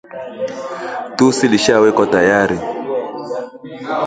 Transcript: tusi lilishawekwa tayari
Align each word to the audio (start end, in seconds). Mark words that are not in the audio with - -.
tusi 1.17 1.45
lilishawekwa 1.47 2.05
tayari 2.13 2.57